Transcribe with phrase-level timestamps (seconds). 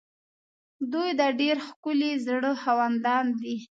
[0.91, 3.55] دوی د ډېر ښکلي زړه خاوندان دي.